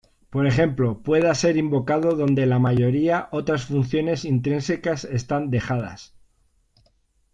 Por 0.31 0.47
ejemplo, 0.47 1.03
pueda 1.03 1.31
ser 1.35 1.57
invocado 1.57 2.15
dónde 2.15 2.47
la 2.47 2.57
mayoría 2.57 3.29
otras 3.31 3.65
funciones 3.65 4.25
intrínsecas 4.25 5.03
están 5.05 5.51
dejadas. 5.51 6.15